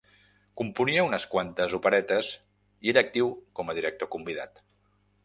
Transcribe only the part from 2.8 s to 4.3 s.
i era actiu com a director